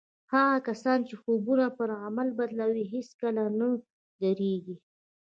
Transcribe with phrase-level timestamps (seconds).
[0.33, 3.69] هغه کسان چې خوبونه پر عمل بدلوي هېڅکله نه
[4.21, 4.75] درېږي